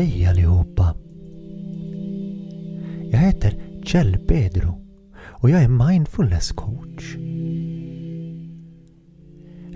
Hej 0.00 0.26
allihopa! 0.26 0.94
Jag 3.10 3.18
heter 3.18 3.62
Kjell 3.84 4.18
Pedro 4.18 4.74
och 5.22 5.50
jag 5.50 5.62
är 5.62 5.88
mindfulness 5.88 6.52
coach. 6.52 7.16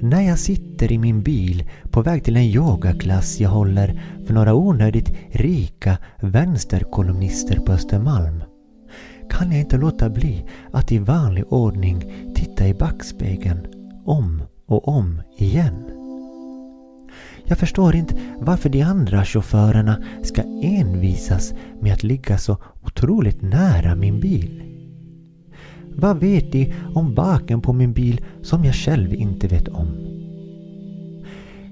När 0.00 0.20
jag 0.20 0.38
sitter 0.38 0.92
i 0.92 0.98
min 0.98 1.22
bil 1.22 1.70
på 1.90 2.02
väg 2.02 2.24
till 2.24 2.36
en 2.36 2.42
yogaklass 2.42 3.40
jag 3.40 3.50
håller 3.50 4.02
för 4.26 4.34
några 4.34 4.54
onödigt 4.54 5.12
rika 5.30 5.98
vänsterkolumnister 6.20 7.58
på 7.58 7.72
Östermalm 7.72 8.44
kan 9.30 9.52
jag 9.52 9.60
inte 9.60 9.76
låta 9.76 10.10
bli 10.10 10.44
att 10.72 10.92
i 10.92 10.98
vanlig 10.98 11.44
ordning 11.52 12.04
titta 12.34 12.68
i 12.68 12.74
backspegeln 12.74 13.66
om 14.04 14.42
och 14.66 14.88
om 14.88 15.22
igen. 15.36 16.03
Jag 17.46 17.58
förstår 17.58 17.94
inte 17.94 18.14
varför 18.38 18.68
de 18.68 18.82
andra 18.82 19.24
chaufförerna 19.24 20.02
ska 20.22 20.42
envisas 20.62 21.54
med 21.80 21.92
att 21.92 22.02
ligga 22.02 22.38
så 22.38 22.56
otroligt 22.82 23.42
nära 23.42 23.94
min 23.94 24.20
bil. 24.20 24.62
Vad 25.96 26.20
vet 26.20 26.52
de 26.52 26.74
om 26.94 27.14
baken 27.14 27.60
på 27.60 27.72
min 27.72 27.92
bil 27.92 28.24
som 28.42 28.64
jag 28.64 28.74
själv 28.74 29.14
inte 29.14 29.48
vet 29.48 29.68
om? 29.68 29.88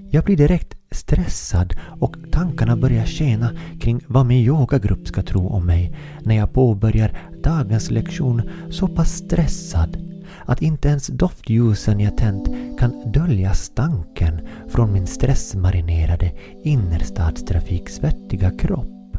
Jag 0.09 0.23
blir 0.23 0.37
direkt 0.37 0.75
stressad 0.91 1.73
och 1.99 2.15
tankarna 2.31 2.77
börjar 2.77 3.05
skena 3.05 3.51
kring 3.79 4.01
vad 4.07 4.25
min 4.25 4.45
yogagrupp 4.45 5.07
ska 5.07 5.21
tro 5.21 5.47
om 5.47 5.65
mig 5.65 5.95
när 6.23 6.35
jag 6.35 6.53
påbörjar 6.53 7.17
dagens 7.43 7.91
lektion 7.91 8.41
så 8.69 8.87
pass 8.87 9.11
stressad 9.11 10.12
att 10.45 10.61
inte 10.61 10.87
ens 10.87 11.07
doftljusen 11.07 11.99
jag 11.99 12.17
tänt 12.17 12.49
kan 12.79 13.11
dölja 13.11 13.53
stanken 13.53 14.47
från 14.67 14.93
min 14.93 15.07
stressmarinerade 15.07 16.31
innerstadstrafiksvettiga 16.63 18.51
kropp. 18.51 19.17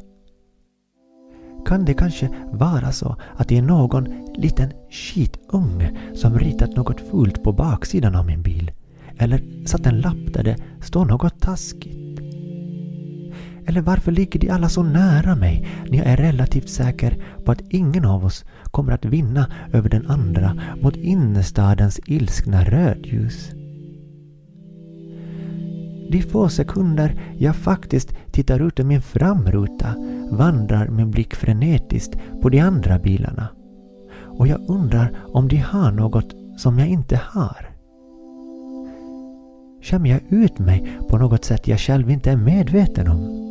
Kan 1.67 1.85
det 1.85 1.95
kanske 1.95 2.29
vara 2.53 2.93
så 2.93 3.17
att 3.37 3.49
det 3.49 3.59
är 3.59 3.63
någon 3.63 4.09
liten 4.35 4.73
skitunge 4.91 5.97
som 6.15 6.39
ritat 6.39 6.77
något 6.77 7.01
fult 7.01 7.43
på 7.43 7.53
baksidan 7.53 8.15
av 8.15 8.27
min 8.27 8.43
bil? 8.43 8.73
Eller 9.19 9.67
satt 9.67 9.87
en 9.87 10.01
lapp 10.01 10.33
där 10.33 10.43
det 10.43 10.57
står 10.81 11.05
något 11.05 11.41
taskigt? 11.41 12.04
Eller 13.67 13.81
varför 13.81 14.13
ligger 14.13 14.41
de 14.41 14.51
alla 14.51 14.69
så 14.69 14.83
nära 14.83 15.35
mig 15.35 15.67
när 15.91 15.99
jag 15.99 16.07
är 16.07 16.17
relativt 16.17 16.69
säker 16.69 17.17
på 17.45 17.53
att 17.53 17.63
ingen 17.71 18.05
av 18.05 18.25
oss 18.25 18.45
kommer 18.63 18.93
att 18.93 19.05
vinna 19.05 19.47
över 19.73 19.89
den 19.89 20.07
andra 20.07 20.61
mot 20.83 20.97
innerstadens 20.97 22.01
ilskna 22.07 22.65
rödljus? 22.65 23.51
De 26.11 26.23
få 26.23 26.49
sekunder 26.49 27.21
jag 27.39 27.57
faktiskt 27.57 28.15
tittar 28.33 28.67
ut 28.67 28.81
ur 28.81 28.85
min 28.85 29.03
framruta 29.03 29.95
vandrar 30.31 30.89
min 30.89 31.11
blick 31.11 31.35
frenetiskt 31.35 32.17
på 32.43 32.49
de 32.49 32.61
andra 32.61 32.99
bilarna. 32.99 33.49
Och 34.39 34.47
jag 34.47 34.61
undrar 34.69 35.17
om 35.27 35.49
de 35.49 35.57
har 35.57 35.93
något 35.93 36.35
som 36.57 36.79
jag 36.79 36.89
inte 36.89 37.21
har. 37.25 37.71
Skämmer 39.83 40.11
jag 40.11 40.21
ut 40.29 40.59
mig 40.59 40.99
på 41.09 41.19
något 41.19 41.45
sätt 41.45 41.69
jag 41.69 41.81
själv 41.81 42.11
inte 42.11 42.31
är 42.31 42.37
medveten 42.37 43.09
om? 43.09 43.44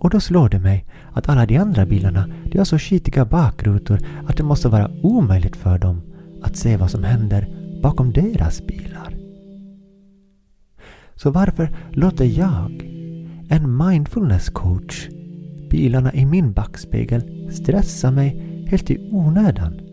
Och 0.00 0.10
då 0.10 0.20
slår 0.20 0.48
det 0.48 0.58
mig 0.58 0.86
att 1.12 1.28
alla 1.28 1.46
de 1.46 1.56
andra 1.56 1.86
bilarna 1.86 2.28
de 2.44 2.58
har 2.58 2.64
så 2.64 2.78
skitiga 2.78 3.24
bakrutor 3.24 3.98
att 4.26 4.36
det 4.36 4.42
måste 4.42 4.68
vara 4.68 4.90
omöjligt 5.02 5.56
för 5.56 5.78
dem 5.78 6.02
att 6.42 6.56
se 6.56 6.76
vad 6.76 6.90
som 6.90 7.04
händer 7.04 7.48
bakom 7.82 8.12
deras 8.12 8.66
bilar. 8.66 9.14
Så 11.14 11.30
varför 11.30 11.70
låter 11.90 12.24
jag, 12.24 12.82
en 13.48 13.76
mindfulness 13.76 14.48
coach, 14.48 15.08
bilarna 15.70 16.14
i 16.14 16.26
min 16.26 16.52
backspegel 16.52 17.50
stressa 17.52 18.10
mig 18.10 18.28
helt 18.66 18.90
i 18.90 19.08
onödan? 19.12 19.89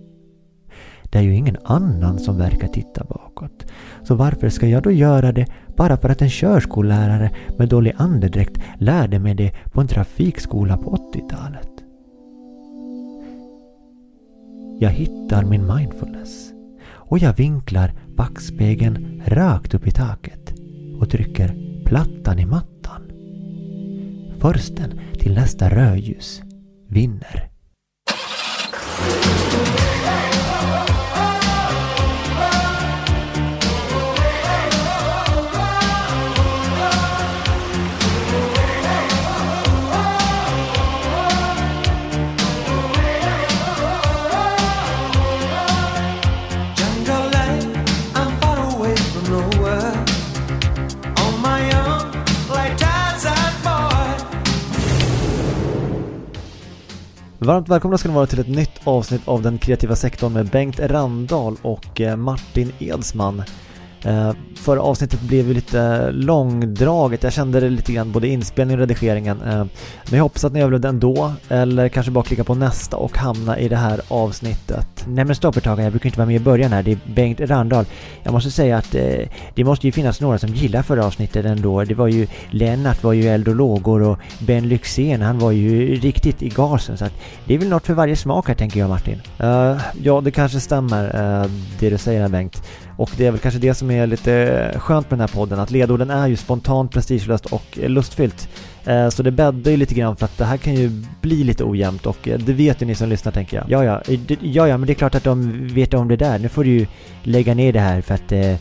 Det 1.17 1.21
är 1.21 1.25
ju 1.25 1.35
ingen 1.35 1.57
annan 1.63 2.19
som 2.19 2.37
verkar 2.37 2.67
titta 2.67 3.03
bakåt. 3.03 3.65
Så 4.03 4.15
varför 4.15 4.49
ska 4.49 4.67
jag 4.67 4.83
då 4.83 4.91
göra 4.91 5.31
det 5.31 5.45
bara 5.77 5.97
för 5.97 6.09
att 6.09 6.21
en 6.21 6.29
körskollärare 6.29 7.31
med 7.57 7.69
dålig 7.69 7.93
andedräkt 7.97 8.61
lärde 8.77 9.19
mig 9.19 9.35
det 9.35 9.51
på 9.71 9.81
en 9.81 9.87
trafikskola 9.87 10.77
på 10.77 11.11
80-talet? 11.13 11.69
Jag 14.79 14.89
hittar 14.89 15.43
min 15.43 15.75
mindfulness 15.75 16.51
och 16.89 17.19
jag 17.19 17.33
vinklar 17.33 17.93
backspegeln 18.17 19.21
rakt 19.25 19.73
upp 19.73 19.87
i 19.87 19.91
taket 19.91 20.53
och 20.99 21.09
trycker 21.09 21.55
plattan 21.85 22.39
i 22.39 22.45
mattan. 22.45 23.11
Försten 24.39 24.99
till 25.13 25.33
nästa 25.33 25.69
rödljus 25.69 26.41
vinner. 26.87 27.49
Varmt 57.47 57.69
välkomna 57.69 57.97
ska 57.97 58.09
ni 58.09 58.15
vara 58.15 58.27
till 58.27 58.39
ett 58.39 58.47
nytt 58.47 58.79
avsnitt 58.83 59.27
av 59.27 59.41
den 59.41 59.57
kreativa 59.57 59.95
sektorn 59.95 60.33
med 60.33 60.45
Bengt 60.45 60.79
Randahl 60.79 61.57
och 61.61 62.01
eh, 62.01 62.15
Martin 62.15 62.71
Edsman. 62.79 63.43
Eh, 64.03 64.31
förra 64.55 64.81
avsnittet 64.81 65.21
blev 65.21 65.47
ju 65.47 65.53
lite 65.53 66.11
långdraget, 66.11 67.23
jag 67.23 67.33
kände 67.33 67.59
det 67.59 67.69
lite 67.69 67.93
grann 67.93 68.11
både 68.11 68.27
inspelningen 68.27 68.81
och 68.81 68.87
redigeringen. 68.87 69.41
Eh, 69.41 69.65
men 70.09 70.17
jag 70.17 70.23
hoppas 70.23 70.43
att 70.43 70.53
ni 70.53 70.61
överlevde 70.61 70.87
ändå, 70.87 71.33
eller 71.49 71.89
kanske 71.89 72.11
bara 72.11 72.23
klicka 72.23 72.43
på 72.43 72.55
nästa 72.55 72.97
och 72.97 73.17
hamna 73.17 73.59
i 73.59 73.67
det 73.67 73.75
här 73.75 74.01
avsnittet. 74.07 75.05
Nej 75.07 75.25
men 75.25 75.35
stopp 75.35 75.57
ett 75.57 75.63
tag, 75.63 75.79
jag 75.79 75.91
brukar 75.91 76.07
inte 76.07 76.19
vara 76.19 76.27
med 76.27 76.35
i 76.35 76.39
början 76.39 76.73
här, 76.73 76.83
det 76.83 76.91
är 76.91 76.99
Bengt 77.05 77.39
Randahl. 77.39 77.85
Jag 78.23 78.33
måste 78.33 78.51
säga 78.51 78.77
att 78.77 78.95
eh, 78.95 79.29
det 79.55 79.63
måste 79.63 79.87
ju 79.87 79.91
finnas 79.91 80.21
några 80.21 80.37
som 80.37 80.49
gillar 80.49 80.81
förra 80.81 81.05
avsnittet 81.05 81.45
ändå. 81.45 81.83
Det 81.83 81.93
var 81.93 82.07
ju, 82.07 82.27
Lennart 82.49 83.03
var 83.03 83.13
ju 83.13 83.27
eld 83.27 83.47
och 83.47 83.55
lågor 83.55 84.01
och 84.01 84.19
Ben 84.39 84.67
Lyxzén 84.67 85.21
han 85.21 85.39
var 85.39 85.51
ju 85.51 85.95
riktigt 85.95 86.41
i 86.41 86.49
gasen 86.49 86.97
så 86.97 87.05
att 87.05 87.13
det 87.45 87.53
är 87.53 87.57
väl 87.57 87.69
något 87.69 87.85
för 87.85 87.93
varje 87.93 88.15
smak 88.15 88.47
här 88.47 88.55
tänker 88.55 88.79
jag 88.79 88.89
Martin. 88.89 89.21
Uh, 89.43 89.81
ja, 90.03 90.21
det 90.21 90.31
kanske 90.31 90.59
stämmer 90.59 91.05
uh, 91.05 91.51
det 91.79 91.89
du 91.89 91.97
säger 91.97 92.21
här 92.21 92.29
Bengt. 92.29 92.63
Och 92.97 93.11
det 93.17 93.25
är 93.25 93.31
väl 93.31 93.39
kanske 93.39 93.59
det 93.59 93.73
som 93.73 93.91
är 93.91 94.07
lite 94.07 94.73
skönt 94.79 95.09
med 95.09 95.19
den 95.19 95.29
här 95.29 95.35
podden, 95.35 95.59
att 95.59 95.71
ledorden 95.71 96.09
är 96.09 96.27
ju 96.27 96.35
spontant, 96.35 96.91
prestigelöst 96.91 97.45
och 97.45 97.77
lustfyllt. 97.77 98.49
Eh, 98.85 99.09
så 99.09 99.23
det 99.23 99.31
bäddar 99.31 99.71
ju 99.71 99.77
lite 99.77 99.95
grann 99.95 100.15
för 100.15 100.25
att 100.25 100.37
det 100.37 100.45
här 100.45 100.57
kan 100.57 100.75
ju 100.75 100.91
bli 101.21 101.43
lite 101.43 101.63
ojämnt 101.63 102.05
och 102.05 102.27
eh, 102.27 102.39
det 102.39 102.53
vet 102.53 102.81
ju 102.81 102.85
ni 102.85 102.95
som 102.95 103.09
lyssnar 103.09 103.31
tänker 103.31 103.57
jag. 103.57 103.65
Ja, 103.69 103.83
ja, 103.83 104.13
eh, 104.13 104.19
ja, 104.41 104.67
ja 104.67 104.77
men 104.77 104.87
det 104.87 104.93
är 104.93 104.95
klart 104.95 105.15
att 105.15 105.23
de 105.23 105.67
vet 105.67 105.93
om 105.93 106.07
det 106.07 106.15
där. 106.15 106.39
Nu 106.39 106.49
får 106.49 106.63
du 106.63 106.69
ju 106.69 106.87
lägga 107.23 107.53
ner 107.53 107.73
det 107.73 107.79
här 107.79 108.01
för 108.01 108.13
att 108.13 108.31
eh, 108.31 108.55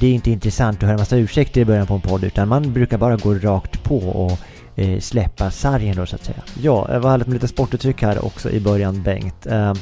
det 0.00 0.06
är 0.06 0.14
inte 0.14 0.30
intressant 0.30 0.82
att 0.82 0.88
höra 0.88 0.98
massa 0.98 1.16
ursäkter 1.16 1.60
i 1.60 1.64
början 1.64 1.86
på 1.86 1.94
en 1.94 2.00
podd 2.00 2.24
utan 2.24 2.48
man 2.48 2.72
brukar 2.72 2.98
bara 2.98 3.16
gå 3.16 3.34
rakt 3.34 3.82
på 3.82 3.98
och 3.98 4.38
eh, 4.76 5.00
släppa 5.00 5.50
sargen 5.50 5.96
då 5.96 6.06
så 6.06 6.16
att 6.16 6.24
säga. 6.24 6.42
Ja, 6.62 6.86
vad 6.90 7.10
härligt 7.10 7.26
med 7.26 7.34
lite 7.34 7.48
sportuttryck 7.48 8.02
här 8.02 8.24
också 8.24 8.50
i 8.50 8.60
början 8.60 9.02
Bengt. 9.02 9.46
Eh, 9.46 9.74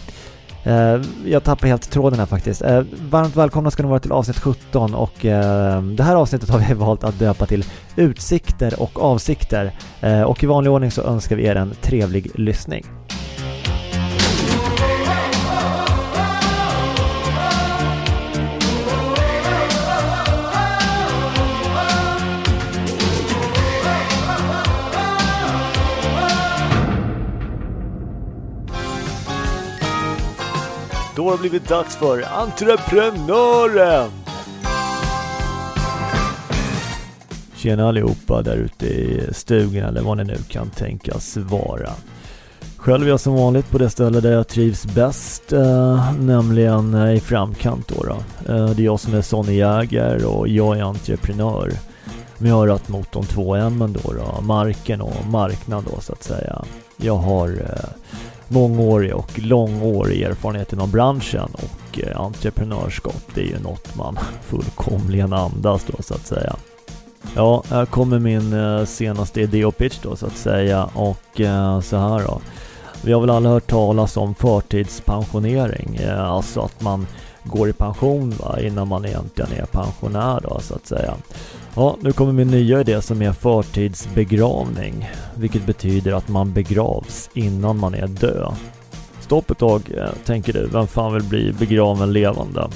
Eh, 0.65 1.01
jag 1.25 1.45
tappar 1.45 1.69
helt 1.69 1.91
tråden 1.91 2.19
här 2.19 2.27
faktiskt. 2.27 2.63
Eh, 2.63 2.83
varmt 3.11 3.37
välkomna 3.37 3.71
ska 3.71 3.83
ni 3.83 3.89
vara 3.89 4.01
till 4.01 4.13
avsnitt 4.13 4.39
17 4.39 4.95
och 4.95 5.25
eh, 5.25 5.83
det 5.83 6.03
här 6.03 6.17
avsnittet 6.17 6.49
har 6.49 6.59
vi 6.59 6.75
valt 6.85 7.05
att 7.05 7.19
döpa 7.19 7.47
till 7.47 7.65
Utsikter 7.97 8.83
och 8.83 9.03
avsikter 9.03 9.73
och 10.27 10.45
i 10.45 10.47
vanlig 10.47 10.73
ordning 10.73 10.91
så 10.91 11.03
önskar 11.03 11.37
vi 11.37 11.47
er 11.47 11.57
en 11.57 11.75
trevlig 11.81 12.31
lyssning. 12.35 13.02
Då 31.23 31.29
har 31.29 31.37
det 31.37 31.41
blivit 31.41 31.69
dags 31.69 31.97
för 31.97 32.25
Entreprenören! 32.33 34.11
Tjena 37.57 37.89
allihopa 37.89 38.43
där 38.43 38.57
ute 38.57 38.87
i 38.87 39.29
stugan 39.33 39.89
eller 39.89 40.03
vad 40.03 40.17
ni 40.17 40.25
nu 40.25 40.37
kan 40.49 40.71
tänkas 40.71 41.37
vara. 41.37 41.91
Själv 42.77 43.05
är 43.05 43.09
jag 43.09 43.21
som 43.21 43.35
vanligt 43.35 43.71
på 43.71 43.79
det 43.79 43.91
ställe 43.91 44.21
där 44.21 44.33
jag 44.33 44.49
trivs 44.49 44.87
bäst, 44.87 45.53
eh, 45.53 46.13
nämligen 46.21 46.95
eh, 46.95 47.15
i 47.15 47.21
framkant 47.21 47.89
då. 47.89 48.05
då. 48.05 48.17
Eh, 48.55 48.71
det 48.71 48.83
är 48.83 48.85
jag 48.85 49.01
som 49.01 49.15
är 49.15 49.23
Sonny 49.23 49.55
Jäger 49.55 50.27
och 50.27 50.49
jag 50.49 50.79
är 50.79 50.83
entreprenör. 50.83 51.73
Med 52.39 52.53
örat 52.53 52.89
har 52.89 52.93
mot 52.93 53.13
de 53.13 53.25
två 53.25 53.55
ämnen 53.55 53.93
då, 53.93 54.13
då, 54.13 54.41
marken 54.41 55.01
och 55.01 55.27
marknad 55.27 55.85
då 55.95 56.01
så 56.01 56.13
att 56.13 56.23
säga. 56.23 56.65
Jag 56.97 57.17
har 57.17 57.49
eh, 57.49 57.89
mångårig 58.53 59.15
och 59.15 59.39
långårig 59.39 60.23
erfarenhet 60.23 60.73
inom 60.73 60.91
branschen 60.91 61.49
och 61.53 62.01
eh, 62.01 62.21
entreprenörskap 62.21 63.23
det 63.35 63.41
är 63.41 63.47
ju 63.47 63.59
något 63.59 63.97
man 63.97 64.19
fullkomligen 64.43 65.33
andas 65.33 65.85
då 65.87 66.03
så 66.03 66.15
att 66.15 66.27
säga. 66.27 66.57
Ja, 67.37 67.63
här 67.69 67.87
kommer 67.87 68.19
min 68.19 68.53
eh, 68.53 68.85
senaste 68.85 69.41
idé 69.41 69.65
och 69.65 69.77
pitch 69.77 69.99
då 70.03 70.17
så 70.17 70.27
att 70.27 70.37
säga 70.37 70.85
och 70.95 71.41
eh, 71.41 71.81
så 71.81 71.97
här 71.97 72.25
då. 72.27 72.41
Vi 73.05 73.13
har 73.13 73.21
väl 73.21 73.31
alla 73.31 73.49
hört 73.49 73.71
talas 73.71 74.17
om 74.17 74.35
förtidspensionering, 74.35 75.99
alltså 76.09 76.61
att 76.61 76.81
man 76.81 77.07
går 77.45 77.69
i 77.69 77.73
pension 77.73 78.31
va, 78.31 78.61
innan 78.61 78.89
man 78.89 79.05
egentligen 79.05 79.53
är 79.53 79.65
pensionär 79.65 80.41
då 80.43 80.61
så 80.61 80.75
att 80.75 80.87
säga. 80.87 81.15
Ja, 81.77 81.97
nu 82.01 82.13
kommer 82.13 82.33
min 82.33 82.49
nya 82.49 82.81
idé 82.81 83.03
som 83.03 83.23
är 83.23 83.33
förtidsbegravning, 83.33 85.11
vilket 85.35 85.67
betyder 85.67 86.13
att 86.13 86.29
man 86.29 86.53
begravs 86.53 87.31
innan 87.35 87.79
man 87.79 87.95
är 87.95 88.07
död. 88.07 88.55
Stopp 89.21 89.51
ett 89.51 89.59
tag, 89.59 89.83
eh, 89.97 90.09
tänker 90.25 90.53
du, 90.53 90.67
vem 90.67 90.87
fan 90.87 91.15
vill 91.15 91.23
bli 91.23 91.53
begraven 91.53 92.13
levande? 92.13 92.69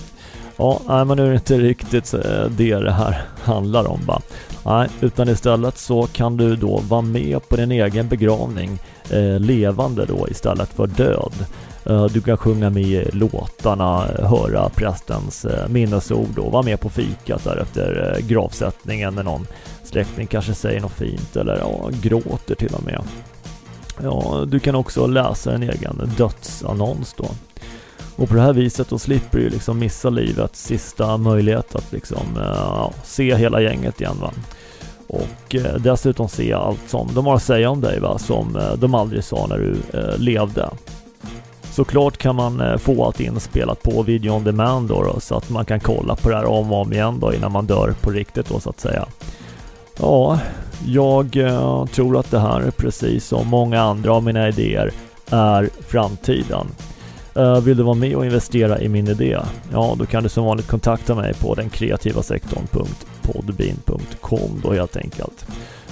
Ja, 0.57 0.81
nej 0.89 1.05
men 1.05 1.17
nu 1.17 1.25
är 1.25 1.29
det 1.29 1.35
inte 1.35 1.59
riktigt 1.59 2.15
eh, 2.15 2.45
det 2.51 2.75
det 2.75 2.93
här 2.93 3.23
handlar 3.43 3.91
om 3.91 4.01
va. 4.07 4.21
Nej, 4.65 4.89
utan 5.01 5.29
istället 5.29 5.79
så 5.79 6.07
kan 6.07 6.37
du 6.37 6.57
då 6.57 6.81
vara 6.89 7.03
med 7.03 7.49
på 7.49 7.57
din 7.57 7.73
egen 7.73 8.09
begravning 8.09 8.79
eh, 9.11 9.41
levande 9.41 10.05
då 10.07 10.29
istället 10.29 10.69
för 10.69 10.87
död. 10.87 11.33
Eh, 11.89 12.05
du 12.05 12.21
kan 12.21 12.37
sjunga 12.37 12.71
med 12.71 12.83
i 12.83 13.11
låtarna, 13.13 14.07
höra 14.07 14.69
prästens 14.69 15.45
eh, 15.45 15.69
minnesord 15.69 16.39
och 16.39 16.53
vara 16.53 16.63
med 16.63 16.81
på 16.81 16.91
fikat 16.91 17.45
där 17.45 17.57
efter 17.57 18.15
eh, 18.15 18.27
gravsättningen 18.27 19.15
när 19.15 19.23
någon 19.23 19.47
släkting 19.83 20.27
kanske 20.27 20.55
säger 20.55 20.81
något 20.81 20.93
fint 20.93 21.37
eller 21.37 21.57
ja, 21.57 21.91
gråter 22.03 22.55
till 22.55 22.75
och 22.75 22.85
med. 22.85 23.03
Ja, 24.03 24.45
du 24.49 24.59
kan 24.61 24.75
också 24.75 25.07
läsa 25.07 25.53
en 25.53 25.63
egen 25.63 26.11
dödsannons 26.17 27.15
då. 27.17 27.27
Och 28.17 28.29
på 28.29 28.35
det 28.35 28.41
här 28.41 28.53
viset 28.53 28.89
då 28.89 28.99
slipper 28.99 29.39
du 29.39 29.49
liksom 29.49 29.79
missa 29.79 30.11
livets 30.11 30.65
sista 30.65 31.17
möjlighet 31.17 31.75
att 31.75 31.93
liksom 31.93 32.27
ja, 32.37 32.93
se 33.05 33.35
hela 33.35 33.61
gänget 33.61 34.01
igen 34.01 34.17
va. 34.21 34.31
Och 35.09 35.57
dessutom 35.81 36.29
se 36.29 36.53
allt 36.53 36.81
som 36.89 37.15
de 37.15 37.27
har 37.27 37.35
att 37.35 37.43
säga 37.43 37.71
om 37.71 37.81
dig 37.81 38.01
va, 38.01 38.19
som 38.19 38.59
de 38.79 38.95
aldrig 38.95 39.25
sa 39.25 39.47
när 39.47 39.59
du 39.59 39.77
levde. 40.17 40.71
Såklart 41.77 42.17
kan 42.17 42.37
man 42.37 42.61
eh, 42.61 42.77
få 42.77 43.05
allt 43.05 43.21
inspelat 43.21 43.83
på 43.83 44.03
video 44.03 44.33
on 44.33 44.45
demand 44.45 44.89
då, 44.89 45.03
då, 45.03 45.21
så 45.21 45.37
att 45.37 45.51
man 45.51 45.65
kan 45.65 45.81
kolla 45.81 46.17
på 46.17 46.29
det 46.29 46.37
här 46.37 46.45
om 46.45 46.73
och 46.73 46.81
om 46.81 46.93
igen 46.93 47.21
då 47.21 47.35
innan 47.35 47.53
man 47.53 47.67
dör 47.67 47.95
på 48.01 48.11
riktigt 48.11 48.49
då 48.49 48.61
så 48.61 48.71
att 48.71 48.81
säga. 48.81 49.07
Ja, 49.99 50.39
jag 50.87 51.37
eh, 51.37 51.87
tror 51.87 52.19
att 52.19 52.31
det 52.31 52.39
här, 52.39 52.71
precis 52.77 53.27
som 53.27 53.49
många 53.49 53.83
andra 53.83 54.13
av 54.13 54.23
mina 54.23 54.49
idéer, 54.49 54.91
är 55.31 55.71
framtiden. 55.89 56.67
Eh, 57.35 57.61
vill 57.61 57.77
du 57.77 57.83
vara 57.83 57.95
med 57.95 58.17
och 58.17 58.25
investera 58.25 58.81
i 58.81 58.89
min 58.89 59.09
idé? 59.09 59.39
Ja, 59.73 59.95
då 59.99 60.07
kan 60.07 60.23
du 60.23 60.29
som 60.29 60.45
vanligt 60.45 60.67
kontakta 60.67 61.15
mig 61.15 61.35
på 61.35 61.55
den 61.55 61.71
kreativa 61.71 62.23
då 64.63 64.73
helt 64.73 64.97
enkelt. 64.97 65.47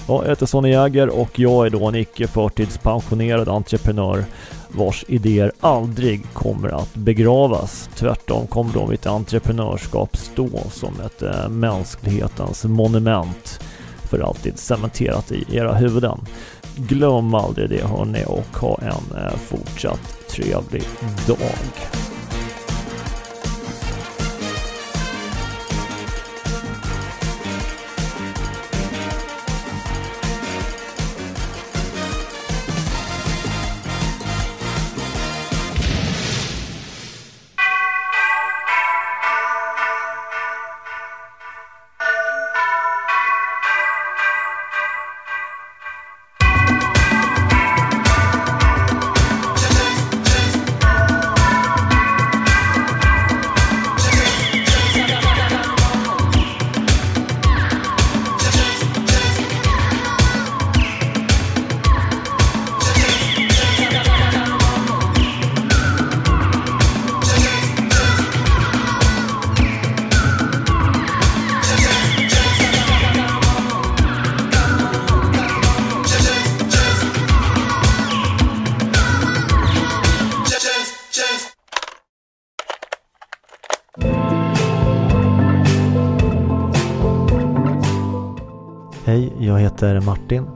Ja, 0.08 0.22
jag 0.22 0.28
heter 0.28 0.46
Sonny 0.46 0.70
Jäger 0.70 1.08
och 1.20 1.38
jag 1.38 1.66
är 1.66 1.70
då 1.70 1.88
en 1.88 1.94
icke 1.94 2.26
förtidspensionerad 2.26 3.48
entreprenör 3.48 4.24
vars 4.76 5.04
idéer 5.08 5.52
aldrig 5.60 6.32
kommer 6.32 6.68
att 6.68 6.94
begravas. 6.94 7.90
Tvärtom 7.94 8.46
kommer 8.46 8.74
då 8.74 8.86
mitt 8.86 9.06
entreprenörskap 9.06 10.16
stå 10.16 10.48
som 10.70 11.00
ett 11.00 11.22
eh, 11.22 11.48
mänsklighetens 11.48 12.64
monument 12.64 13.60
för 14.10 14.20
alltid 14.20 14.58
cementerat 14.58 15.32
i 15.32 15.44
era 15.56 15.74
huvuden. 15.74 16.18
Glöm 16.76 17.34
aldrig 17.34 17.70
det 17.70 17.86
hörni 17.86 18.24
och 18.26 18.56
ha 18.56 18.78
en 18.82 19.18
eh, 19.18 19.36
fortsatt 19.36 20.28
trevlig 20.28 20.82
dag. 21.26 22.13
Heter 89.74 90.00
Martin. 90.00 90.46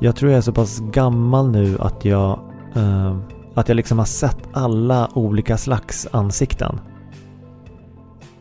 Jag 0.00 0.16
tror 0.16 0.30
jag 0.30 0.38
är 0.38 0.42
så 0.42 0.52
pass 0.52 0.80
gammal 0.80 1.50
nu 1.50 1.78
att 1.80 2.04
jag, 2.04 2.38
eh, 2.74 3.16
att 3.54 3.68
jag 3.68 3.74
liksom 3.74 3.98
har 3.98 4.04
sett 4.04 4.38
alla 4.52 5.08
olika 5.14 5.56
slags 5.56 6.08
ansikten. 6.10 6.80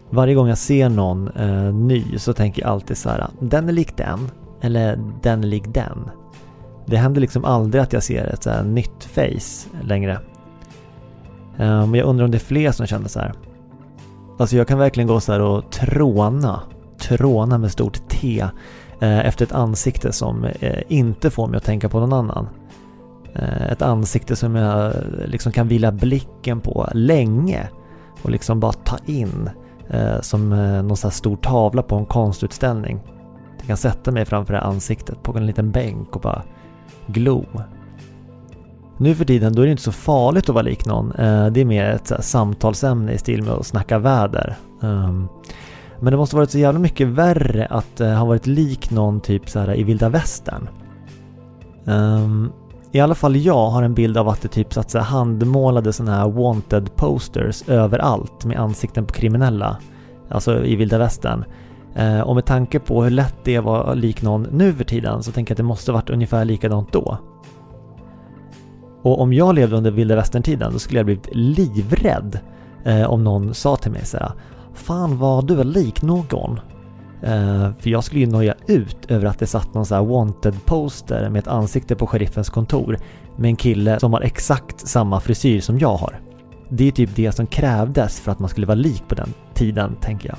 Varje 0.10 0.36
gång 0.36 0.48
jag 0.48 0.58
ser 0.58 0.90
någon 0.90 1.28
eh, 1.28 1.74
ny 1.74 2.18
så 2.18 2.34
tänker 2.34 2.62
jag 2.62 2.72
alltid 2.72 2.98
så 2.98 3.10
här, 3.10 3.28
den 3.40 3.70
är 3.70 3.74
lik 3.74 3.98
den, 3.98 4.20
eller 4.62 5.00
den 5.22 5.44
är 5.44 5.48
lik 5.48 5.66
den. 5.68 6.12
Det 6.86 6.98
händer 6.98 7.22
liksom 7.22 7.46
aldrig 7.46 7.84
att 7.84 7.94
jag 7.94 8.04
ser 8.04 8.26
ett 8.26 8.44
så 8.44 8.50
här, 8.50 8.64
nytt 8.64 9.04
face 9.04 9.70
längre. 9.84 10.14
Eh, 11.58 11.88
men 11.88 11.94
jag 11.94 12.08
undrar 12.08 12.26
om 12.26 12.32
det 12.32 12.38
är 12.38 12.40
fler 12.40 12.72
som 12.72 12.86
känner 12.86 13.08
så 13.08 13.20
här. 13.20 13.34
Alltså 14.40 14.58
jag 14.58 14.68
kan 14.68 14.80
verkligen 14.80 15.08
gå 15.08 15.20
så 15.20 15.32
här 15.32 15.42
och 15.42 15.72
tråna, 15.72 16.62
tråna 17.00 17.58
med 17.58 17.72
stort 17.72 18.10
T 18.10 18.46
Eh, 19.02 19.26
efter 19.26 19.46
ett 19.46 19.52
ansikte 19.52 20.12
som 20.12 20.44
eh, 20.44 20.82
inte 20.88 21.30
får 21.30 21.48
mig 21.48 21.58
att 21.58 21.64
tänka 21.64 21.90
på 21.90 22.00
någon 22.00 22.14
annan. 22.14 22.50
Eh, 23.34 23.72
ett 23.72 23.82
ansikte 23.82 24.36
som 24.36 24.56
jag 24.56 24.94
liksom 25.26 25.52
kan 25.52 25.68
vila 25.68 25.92
blicken 25.92 26.62
på 26.62 26.90
länge 26.94 27.70
och 28.22 28.30
liksom 28.30 28.60
bara 28.60 28.74
ta 28.74 28.98
in 29.06 29.50
som 30.22 30.50
någon 30.88 30.98
sån 30.98 31.08
här 31.08 31.16
stor 31.16 31.36
tavla 31.36 31.84
på 31.84 31.96
en 31.96 32.06
konstutställning. 32.06 33.00
Jag 33.58 33.68
kan 33.68 33.78
sätta 33.78 34.12
mig 34.12 34.26
framför 34.26 34.54
det 34.54 34.62
ansiktet 34.62 35.24
på 35.24 35.38
en 35.38 35.46
liten 35.46 35.72
bänk 35.72 36.16
och 36.16 36.22
bara 36.22 36.44
glo. 37.08 37.46
Nu 38.98 39.16
för 39.16 39.26
tiden 39.26 39.54
då 39.54 39.62
är 39.62 39.66
det 39.66 39.72
inte 39.72 39.84
så 39.84 39.92
farligt 39.92 40.50
att 40.50 40.56
vara 40.56 40.62
lik 40.62 40.86
någon. 40.86 41.10
Det 41.54 41.62
är 41.62 41.66
mer 41.66 41.90
ett 41.90 42.12
samtalsämne 42.20 43.12
i 43.12 43.18
stil 43.18 43.44
med 43.44 43.54
att 43.54 43.66
snacka 43.66 44.00
väder. 44.00 44.56
Ehm, 44.84 45.28
men 46.02 46.12
det 46.12 46.18
måste 46.18 46.36
varit 46.36 46.52
så 46.52 46.58
jävla 46.60 46.80
mycket 46.80 47.08
värre 47.08 47.66
att 47.66 48.02
uh, 48.02 48.08
ha 48.08 48.26
varit 48.26 48.48
lik 48.48 48.92
någon 48.92 49.20
typ 49.20 49.50
så 49.50 49.60
här 49.60 49.76
i 49.76 49.84
vilda 49.84 50.10
västern. 50.10 50.70
Um, 51.86 52.52
I 52.92 53.00
alla 53.00 53.16
fall 53.16 53.36
jag 53.36 53.70
har 53.70 53.84
en 53.84 53.94
bild 53.94 54.18
av 54.18 54.30
att 54.30 54.42
det 54.42 54.48
typ 54.48 54.74
satt 54.74 54.92
så 54.92 54.98
här 54.98 55.06
handmålade 55.06 55.94
sådana 55.94 56.18
här 56.18 56.30
wanted 56.30 56.96
posters 56.96 57.64
överallt 57.68 58.46
med 58.46 58.60
ansikten 58.60 59.06
på 59.06 59.14
kriminella. 59.14 59.78
Alltså 60.30 60.64
i 60.64 60.76
vilda 60.76 60.98
västern. 60.98 61.46
Uh, 62.00 62.22
och 62.22 62.36
med 62.36 62.46
tanke 62.46 62.80
på 62.80 63.04
hur 63.04 63.12
lätt 63.12 63.38
det 63.44 63.60
var 63.60 63.96
lik 63.96 64.22
någon 64.22 64.48
nu 64.52 64.74
för 64.74 64.84
tiden 64.84 65.24
så 65.24 65.32
tänker 65.32 65.52
jag 65.52 65.54
att 65.56 65.58
det 65.58 65.64
måste 65.64 65.92
varit 65.92 66.10
ungefär 66.10 66.46
likadant 66.46 66.92
då. 66.92 67.18
Och 69.04 69.22
om 69.22 69.34
jag 69.34 69.56
levde 69.56 69.76
under 69.76 69.92
vilda 69.92 70.16
västern-tiden 70.16 70.74
då 70.74 70.80
skulle 70.80 71.00
jag 71.00 71.06
blivit 71.06 71.30
livrädd 71.32 72.40
eh, 72.86 73.12
om 73.12 73.24
någon 73.24 73.54
sa 73.54 73.76
till 73.76 73.92
mig 73.92 74.06
så 74.06 74.18
här, 74.18 74.32
Fan 74.74 75.18
vad 75.18 75.48
du 75.48 75.60
är 75.60 75.64
lik 75.64 76.02
någon. 76.02 76.60
Uh, 77.24 77.72
för 77.80 77.90
jag 77.90 78.04
skulle 78.04 78.22
ju 78.22 78.28
noja 78.28 78.56
ut 78.68 79.12
över 79.12 79.26
att 79.26 79.40
det 79.40 79.48
satt 79.48 79.74
någon 79.74 79.86
sån 79.86 79.98
här 79.98 80.06
wanted 80.06 80.66
poster 80.66 81.30
med 81.30 81.40
ett 81.40 81.48
ansikte 81.48 81.96
på 81.96 82.08
sheriffens 82.08 82.50
kontor 82.50 82.98
med 83.38 83.50
en 83.50 83.56
kille 83.56 84.00
som 84.00 84.14
har 84.14 84.22
exakt 84.22 84.88
samma 84.88 85.20
frisyr 85.20 85.62
som 85.62 85.80
jag 85.80 85.96
har. 85.96 86.22
Det 86.70 86.88
är 86.88 86.92
typ 86.92 87.16
det 87.16 87.32
som 87.32 87.48
krävdes 87.48 88.20
för 88.20 88.32
att 88.32 88.40
man 88.40 88.50
skulle 88.50 88.68
vara 88.68 88.76
lik 88.76 89.04
på 89.08 89.16
den 89.16 89.34
tiden, 89.54 89.96
tänker 90.02 90.30
jag. 90.30 90.38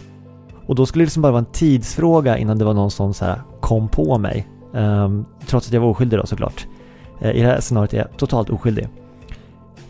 Och 0.66 0.74
då 0.74 0.86
skulle 0.86 1.02
det 1.02 1.06
liksom 1.06 1.22
bara 1.22 1.32
vara 1.32 1.38
en 1.38 1.52
tidsfråga 1.52 2.38
innan 2.38 2.58
det 2.58 2.64
var 2.64 2.74
någon 2.74 2.90
som 2.90 3.14
så 3.14 3.24
här 3.24 3.42
kom 3.60 3.88
på 3.88 4.18
mig. 4.18 4.48
Um, 4.72 5.26
trots 5.46 5.66
att 5.66 5.72
jag 5.72 5.80
var 5.80 5.88
oskyldig 5.88 6.18
då 6.18 6.26
såklart. 6.26 6.66
Uh, 7.22 7.30
I 7.30 7.40
det 7.40 7.46
här 7.46 7.60
scenariot 7.60 7.94
är 7.94 7.98
jag 7.98 8.16
totalt 8.16 8.50
oskyldig. 8.50 8.88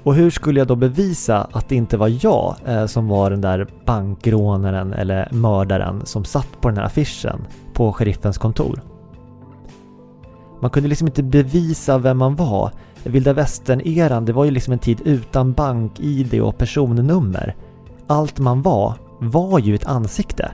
Och 0.04 0.14
hur 0.14 0.30
skulle 0.30 0.61
jag 0.61 0.66
då 0.68 0.76
bevisa 0.76 1.49
att 1.52 1.68
det 1.68 1.76
inte 1.76 1.97
var 1.97 2.25
jag 2.25 2.56
eh, 2.66 2.87
som 2.87 3.09
var 3.09 3.30
den 3.30 3.40
där 3.40 3.66
bankrånaren 3.85 4.92
eller 4.92 5.28
mördaren 5.32 6.06
som 6.06 6.25
satt 6.25 6.61
på 6.61 6.68
den 6.68 6.78
här 6.78 6.85
affischen 6.85 7.47
på 7.73 7.92
sheriffens 7.92 8.38
kontor? 8.38 8.82
Man 10.61 10.71
kunde 10.71 10.88
liksom 10.88 11.06
inte 11.06 11.23
bevisa 11.23 11.99
vem 11.99 12.18
man 12.18 12.37
var. 12.37 12.71
Vilda 13.04 13.32
västern-eran, 13.32 14.25
det 14.25 14.32
var 14.32 14.44
ju 14.44 14.50
liksom 14.50 14.73
en 14.73 14.78
tid 14.78 15.00
utan 15.04 15.52
bank-id 15.52 16.40
och 16.40 16.59
personnummer. 16.59 17.56
Allt 18.06 18.38
man 18.38 18.62
var, 18.62 18.94
var 19.21 19.59
ju 19.59 19.75
ett 19.75 19.87
ansikte. 19.87 20.52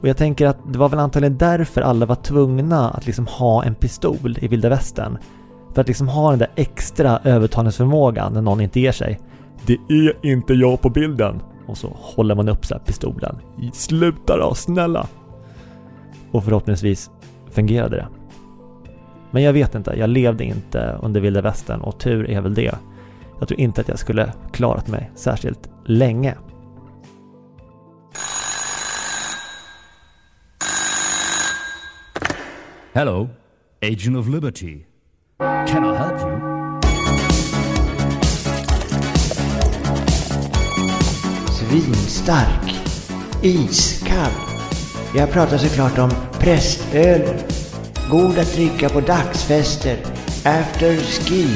Och 0.00 0.08
jag 0.08 0.16
tänker 0.16 0.46
att 0.46 0.72
det 0.72 0.78
var 0.78 0.88
väl 0.88 0.98
antagligen 0.98 1.38
därför 1.38 1.80
alla 1.80 2.06
var 2.06 2.14
tvungna 2.14 2.90
att 2.90 3.06
liksom 3.06 3.26
ha 3.26 3.64
en 3.64 3.74
pistol 3.74 4.38
i 4.40 4.48
vilda 4.48 4.68
västern. 4.68 5.18
För 5.74 5.80
att 5.80 5.88
liksom 5.88 6.08
ha 6.08 6.30
den 6.30 6.38
där 6.38 6.50
extra 6.56 7.18
övertalningsförmågan 7.24 8.32
när 8.32 8.42
någon 8.42 8.60
inte 8.60 8.80
ger 8.80 8.92
sig. 8.92 9.20
Det 9.66 9.78
är 9.88 10.26
inte 10.26 10.54
jag 10.54 10.80
på 10.80 10.90
bilden. 10.90 11.42
Och 11.66 11.78
så 11.78 11.88
håller 12.00 12.34
man 12.34 12.48
upp 12.48 12.66
så 12.66 12.78
pistolen. 12.78 13.36
Sluta 13.72 14.36
då, 14.36 14.54
snälla! 14.54 15.06
Och 16.32 16.44
förhoppningsvis 16.44 17.10
fungerade 17.50 17.96
det. 17.96 18.08
Men 19.30 19.42
jag 19.42 19.52
vet 19.52 19.74
inte, 19.74 19.94
jag 19.98 20.10
levde 20.10 20.44
inte 20.44 20.98
under 21.02 21.20
vilda 21.20 21.40
västern 21.40 21.80
och 21.80 22.00
tur 22.00 22.30
är 22.30 22.40
väl 22.40 22.54
det. 22.54 22.74
Jag 23.38 23.48
tror 23.48 23.60
inte 23.60 23.80
att 23.80 23.88
jag 23.88 23.98
skulle 23.98 24.32
klarat 24.52 24.88
mig 24.88 25.10
särskilt 25.14 25.70
länge. 25.86 26.34
Hello, 32.92 33.28
Agent 33.82 34.16
of 34.16 34.28
Liberty. 34.28 34.89
Can 35.40 35.84
I 35.84 35.96
help 35.96 36.20
you? 36.20 36.40
Svinstark. 41.52 42.74
Iskall. 43.42 44.32
Jag 45.14 45.32
pratar 45.32 45.58
såklart 45.58 45.98
om 45.98 46.10
prästöl. 46.38 47.22
God 48.10 48.38
att 48.38 48.52
dricka 48.52 48.88
på 48.88 49.00
dagsfester, 49.00 49.96
after 50.44 50.96
ski, 50.96 51.46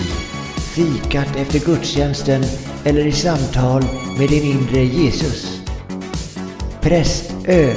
fikat 0.74 1.36
efter 1.36 1.58
gudstjänsten 1.58 2.44
eller 2.84 3.06
i 3.06 3.12
samtal 3.12 3.82
med 4.18 4.28
din 4.28 4.42
inre 4.42 4.84
Jesus. 4.84 5.60
Prästöl. 6.80 7.76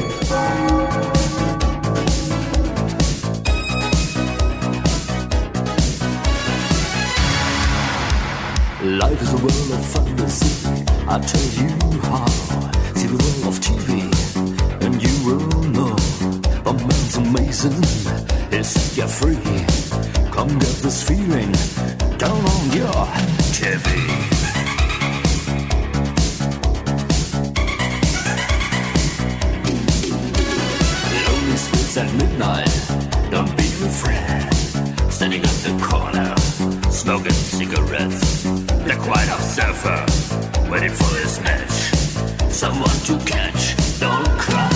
Life 9.10 9.22
is 9.22 9.32
a 9.32 9.38
world 9.38 9.72
of 9.72 9.86
fantasy. 9.86 10.84
I 11.08 11.18
tell 11.20 11.48
you 11.60 11.70
how. 12.10 12.28
See 12.94 13.08
the 13.08 13.16
world 13.24 13.46
of 13.48 13.56
TV, 13.62 14.04
and 14.84 15.02
you 15.02 15.16
will 15.26 15.62
know. 15.72 15.96
A 16.66 16.74
man's 16.74 17.16
amazing. 17.16 17.82
He'll 18.52 18.66
set 18.66 18.98
you 18.98 19.08
free. 19.08 19.40
Come 20.30 20.60
get 20.60 20.76
this 20.84 21.04
feeling 21.08 21.54
down 22.18 22.44
on 22.54 22.72
your 22.76 23.08
TV. 23.56 23.88
At 31.98 32.14
midnight. 32.14 32.70
Don't 33.32 33.58
be 33.58 33.64
afraid. 33.82 34.54
Standing 35.12 35.42
at 35.42 35.58
the 35.66 35.74
corner, 35.82 36.36
smoking 36.98 37.32
cigarettes. 37.32 38.42
The 38.42 38.98
quiet 39.00 39.30
observer, 39.30 40.04
waiting 40.72 40.90
for 40.90 41.16
his 41.20 41.40
match. 41.42 42.52
Someone 42.52 42.98
to 43.06 43.24
catch. 43.24 43.76
Don't 44.00 44.28
cry. 44.40 44.67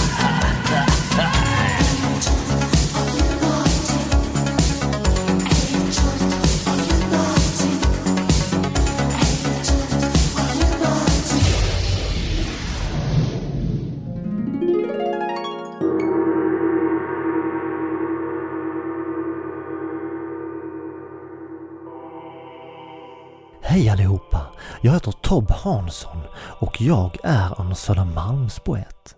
Hej 23.82 23.90
allihopa! 23.90 24.42
Jag 24.82 24.94
heter 24.94 25.12
Tob 25.12 25.52
Hansson 25.52 26.22
och 26.36 26.82
jag 26.82 27.18
är 27.24 27.62
en 27.62 27.76
Södermalmspoet. 27.76 29.16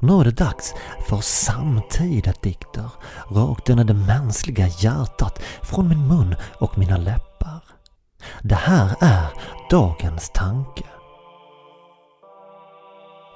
Nu 0.00 0.20
är 0.20 0.24
det 0.24 0.30
dags 0.30 0.74
för 1.08 1.20
samtida 1.20 2.32
dikter 2.42 2.90
rakt 3.30 3.68
in 3.68 3.78
i 3.78 3.84
det 3.84 3.94
mänskliga 3.94 4.68
hjärtat 4.68 5.42
från 5.62 5.88
min 5.88 6.08
mun 6.08 6.36
och 6.58 6.78
mina 6.78 6.96
läppar. 6.96 7.64
Det 8.42 8.54
här 8.54 8.96
är 9.00 9.26
dagens 9.70 10.30
tanke. 10.34 10.84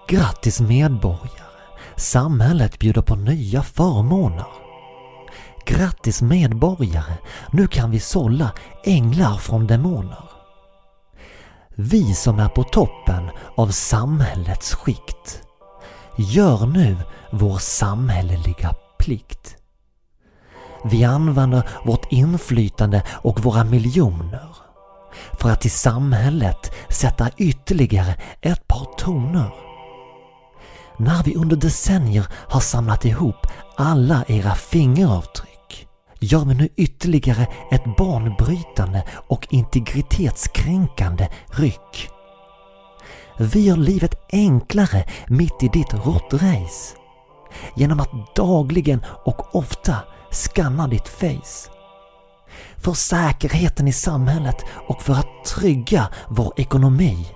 Grattis 0.09 0.61
medborgare! 0.61 1.73
Samhället 1.97 2.79
bjuder 2.79 3.03
på 3.03 3.17
nya 3.17 3.63
förmåner. 3.63 4.47
Grattis 5.67 6.23
medborgare! 6.23 7.15
Nu 7.51 7.67
kan 7.67 7.91
vi 7.91 8.01
sålla 8.01 8.51
änglar 8.85 9.37
från 9.37 9.67
demoner. 9.67 10.38
Vi 11.81 12.15
som 12.15 12.39
är 12.39 12.49
på 12.49 12.63
toppen 12.63 13.31
av 13.57 13.69
samhällets 13.69 14.75
skikt 14.75 15.43
gör 16.17 16.67
nu 16.67 16.97
vår 17.33 17.59
samhälleliga 17.59 18.75
plikt. 18.99 19.57
Vi 20.85 21.05
använder 21.05 21.69
vårt 21.85 22.13
inflytande 22.13 23.03
och 23.09 23.41
våra 23.41 23.65
miljoner 23.65 24.57
för 25.41 25.51
att 25.51 25.65
i 25.65 25.69
samhället 25.69 26.73
sätta 26.89 27.31
ytterligare 27.37 28.15
ett 28.41 28.69
par 28.69 28.85
toner. 28.99 29.51
När 30.97 31.23
vi 31.23 31.35
under 31.35 31.57
decennier 31.57 32.27
har 32.33 32.61
samlat 32.61 33.05
ihop 33.05 33.47
alla 33.77 34.25
era 34.29 34.55
fingeravtryck 34.55 35.58
gör 36.21 36.45
vi 36.45 36.55
nu 36.55 36.69
ytterligare 36.77 37.47
ett 37.71 37.97
banbrytande 37.97 39.05
och 39.29 39.47
integritetskränkande 39.51 41.29
ryck. 41.51 42.11
Vi 43.39 43.61
gör 43.61 43.77
livet 43.77 44.15
enklare 44.33 45.05
mitt 45.29 45.63
i 45.63 45.69
ditt 45.69 45.95
råttrace 45.95 46.97
genom 47.75 48.01
att 48.01 48.35
dagligen 48.37 49.05
och 49.25 49.55
ofta 49.55 49.97
skanna 50.31 50.89
ditt 50.89 51.09
face. 51.09 51.71
För 52.77 52.93
säkerheten 52.93 53.89
i 53.89 53.93
samhället 53.93 54.65
och 54.89 55.03
för 55.03 55.13
att 55.13 55.45
trygga 55.45 56.09
vår 56.29 56.53
ekonomi 56.57 57.27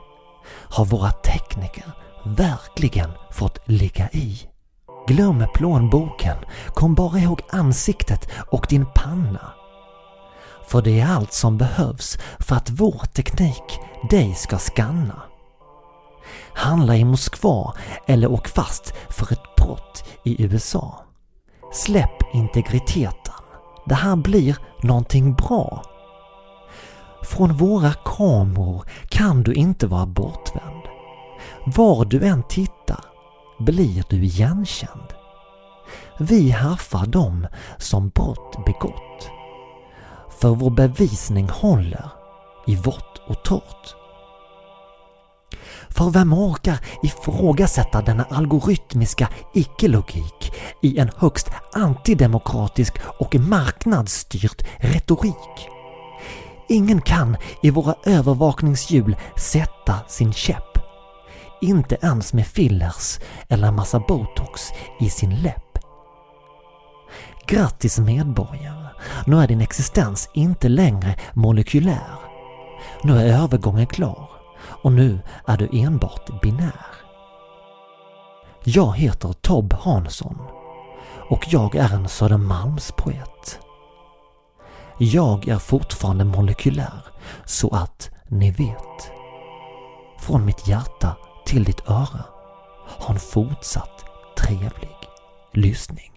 har 0.47 0.85
våra 0.85 1.11
tekniker 1.11 1.93
verkligen 2.25 3.11
fått 3.31 3.59
ligga 3.69 4.09
i. 4.13 4.52
Glöm 5.07 5.45
plånboken, 5.55 6.37
kom 6.75 6.95
bara 6.95 7.19
ihåg 7.19 7.41
ansiktet 7.51 8.29
och 8.51 8.67
din 8.69 8.87
panna. 8.95 9.53
För 10.67 10.83
det 10.83 11.01
är 11.01 11.07
allt 11.07 11.33
som 11.33 11.59
behövs 11.59 12.19
för 12.39 12.57
att 12.57 12.71
vår 12.71 13.05
teknik 13.15 13.81
dig 14.11 14.35
ska 14.35 14.59
skanna. 14.59 15.23
Handla 16.55 16.97
i 16.97 17.05
Moskva 17.05 17.75
eller 18.07 18.33
åk 18.33 18.49
fast 18.49 18.95
för 19.09 19.33
ett 19.33 19.57
brott 19.57 20.05
i 20.25 20.45
USA. 20.45 21.05
Släpp 21.73 22.35
integriteten. 22.35 23.35
Det 23.87 23.95
här 23.95 24.17
blir 24.17 24.57
någonting 24.83 25.35
bra. 25.35 25.83
Från 27.23 27.53
våra 27.53 27.93
kameror 27.93 28.85
kan 29.09 29.43
du 29.43 29.53
inte 29.53 29.87
vara 29.87 30.07
bortvänd. 30.07 30.83
Var 31.65 32.05
du 32.05 32.25
än 32.25 32.43
tittar 32.43 33.12
blir 33.65 34.05
du 34.09 34.25
igenkänd. 34.25 35.15
Vi 36.19 36.51
haffar 36.51 37.07
dem 37.07 37.47
som 37.79 38.09
brott 38.09 38.65
begått. 38.67 39.31
För 40.41 40.49
vår 40.49 40.71
bevisning 40.71 41.49
håller 41.49 42.11
i 42.67 42.77
vått 42.77 43.21
och 43.27 43.45
torrt. 43.45 43.95
För 45.89 46.11
vem 46.11 46.33
orkar 46.33 46.79
ifrågasätta 47.03 48.03
denna 48.03 48.25
algoritmiska 48.25 49.29
icke-logik 49.55 50.53
i 50.81 50.99
en 50.99 51.11
högst 51.17 51.51
antidemokratisk 51.73 52.95
och 53.19 53.35
marknadsstyrt 53.35 54.63
retorik? 54.77 55.69
Ingen 56.69 57.01
kan 57.01 57.37
i 57.63 57.71
våra 57.71 57.95
övervakningshjul 58.05 59.17
sätta 59.37 59.95
sin 60.09 60.33
käpp. 60.33 60.82
Inte 61.63 61.97
ens 62.03 62.33
med 62.33 62.47
fillers 62.47 63.19
eller 63.49 63.69
en 63.69 63.77
massa 63.77 64.01
botox 64.01 64.71
i 65.01 65.11
sin 65.11 65.35
läpp. 65.35 65.79
Grattis 67.47 67.99
medborgare! 67.99 68.89
Nu 69.27 69.37
är 69.37 69.49
din 69.49 69.61
existens 69.61 70.31
inte 70.35 70.69
längre 70.69 71.17
molekylär. 71.33 72.19
Nu 73.03 73.19
är 73.19 73.43
övergången 73.43 73.87
klar 73.87 74.31
och 74.83 74.93
nu 74.93 75.21
är 75.47 75.57
du 75.57 75.69
enbart 75.73 76.41
binär. 76.43 76.87
Jag 78.65 78.97
heter 78.97 79.33
Tob 79.33 79.73
Hansson 79.73 80.39
och 81.29 81.47
jag 81.49 81.75
är 81.75 81.95
en 81.95 82.09
Södermalmspoet. 82.09 83.59
Jag 84.99 85.49
är 85.49 85.59
fortfarande 85.59 86.25
molekylär 86.25 87.07
så 87.45 87.69
att 87.75 88.11
ni 88.29 88.51
vet. 88.51 89.13
Från 90.19 90.45
mitt 90.45 90.69
hjärta 90.69 91.17
till 91.53 91.65
ditt 91.65 91.89
öra. 91.89 92.25
Ha 92.87 93.15
en 93.15 93.21
fortsatt 93.21 94.05
trevlig 94.37 94.97
lyssning. 95.53 96.12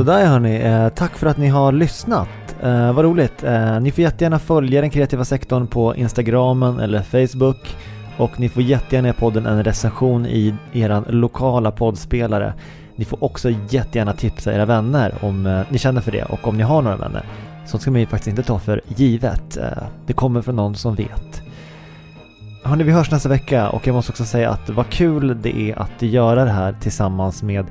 Sådär 0.00 0.26
hörni, 0.26 0.56
eh, 0.56 0.88
tack 0.88 1.16
för 1.16 1.26
att 1.26 1.36
ni 1.36 1.48
har 1.48 1.72
lyssnat. 1.72 2.28
Eh, 2.62 2.92
vad 2.92 3.04
roligt. 3.04 3.44
Eh, 3.44 3.80
ni 3.80 3.90
får 3.90 4.02
jättegärna 4.02 4.38
följa 4.38 4.80
den 4.80 4.90
kreativa 4.90 5.24
sektorn 5.24 5.66
på 5.66 5.96
Instagramen 5.96 6.80
eller 6.80 7.02
Facebook 7.02 7.76
och 8.16 8.40
ni 8.40 8.48
får 8.48 8.62
jättegärna 8.62 9.08
ge 9.08 9.14
podden 9.14 9.46
en 9.46 9.64
recension 9.64 10.26
i 10.26 10.54
er 10.72 11.04
lokala 11.08 11.70
poddspelare. 11.70 12.54
Ni 12.96 13.04
får 13.04 13.24
också 13.24 13.50
jättegärna 13.70 14.12
tipsa 14.12 14.54
era 14.54 14.64
vänner 14.64 15.14
om 15.20 15.46
eh, 15.46 15.60
ni 15.68 15.78
känner 15.78 16.00
för 16.00 16.12
det 16.12 16.24
och 16.24 16.48
om 16.48 16.56
ni 16.56 16.62
har 16.62 16.82
några 16.82 16.96
vänner. 16.96 17.24
Sånt 17.66 17.82
ska 17.82 17.90
man 17.90 18.00
ju 18.00 18.06
faktiskt 18.06 18.28
inte 18.28 18.42
ta 18.42 18.58
för 18.58 18.80
givet. 18.88 19.56
Eh, 19.56 19.82
det 20.06 20.12
kommer 20.12 20.42
från 20.42 20.56
någon 20.56 20.74
som 20.74 20.94
vet. 20.94 21.42
Hörni, 22.64 22.84
vi 22.84 22.92
hörs 22.92 23.10
nästa 23.10 23.28
vecka 23.28 23.68
och 23.70 23.86
jag 23.86 23.94
måste 23.94 24.12
också 24.12 24.24
säga 24.24 24.50
att 24.50 24.70
vad 24.70 24.88
kul 24.88 25.42
det 25.42 25.60
är 25.60 25.78
att 25.78 26.02
göra 26.02 26.44
det 26.44 26.50
här 26.50 26.76
tillsammans 26.80 27.42
med 27.42 27.66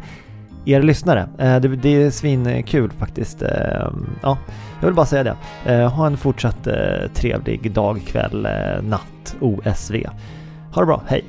er 0.73 0.81
lyssnare. 0.81 1.29
Eh, 1.39 1.59
det, 1.59 1.67
det 1.67 2.03
är 2.03 2.11
svinkul 2.11 2.91
faktiskt. 2.91 3.41
Eh, 3.41 3.87
ja, 4.21 4.37
jag 4.79 4.87
vill 4.87 4.95
bara 4.95 5.05
säga 5.05 5.23
det. 5.23 5.35
Eh, 5.65 5.91
ha 5.91 6.07
en 6.07 6.17
fortsatt 6.17 6.67
trevlig 7.13 7.71
dag, 7.71 8.01
kväll, 8.07 8.47
natt, 8.83 9.35
OSV. 9.39 9.95
Ha 10.73 10.81
det 10.81 10.85
bra, 10.85 11.01
hej! 11.07 11.25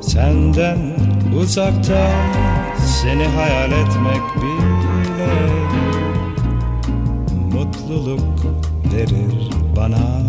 Senden 0.00 0.92
uzakta 1.34 2.06
seni 2.78 3.24
hayal 3.24 3.72
etmek 3.72 4.34
bile 4.40 5.30
mutluluk 7.52 8.44
verir 8.92 9.50
bana 9.76 10.24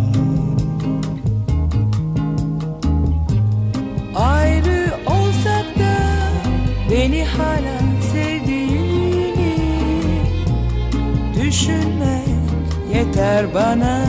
beni 7.06 7.24
hala 7.24 7.78
sevdiğini 8.12 9.56
düşünmek 11.34 12.28
yeter 12.94 13.54
bana. 13.54 14.04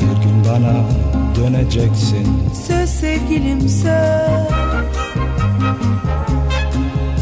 Bir 0.00 0.22
gün 0.22 0.44
bana 0.50 0.84
döneceksin. 1.36 2.26
Söz 2.66 2.90
sevgilim 2.90 3.60
söz. 3.60 4.50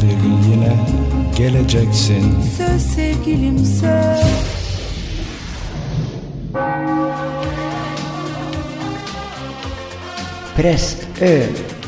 Bir 0.03 0.23
gün 0.23 0.51
yine 0.51 0.75
geleceksin. 1.37 2.35
Söz 2.57 2.81
sevgilim 2.81 3.57
söz 3.65 4.59
Prästöl 11.19 11.78